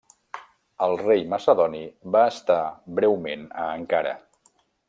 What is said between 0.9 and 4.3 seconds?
rei macedoni va estar breument a Ankara.